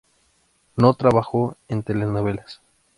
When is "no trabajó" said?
0.77-1.57